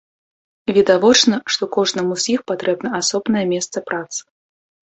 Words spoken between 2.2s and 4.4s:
з іх патрэбна асобнае месца працы.